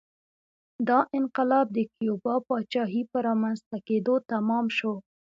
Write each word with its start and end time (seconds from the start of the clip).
دا 0.87 0.99
انقلاب 1.17 1.67
د 1.77 1.79
کیوبا 1.95 2.35
پاچاهۍ 2.47 3.01
په 3.11 3.17
رامنځته 3.27 3.77
کېدو 3.87 4.15
تمام 4.31 4.65
شو 4.77 4.93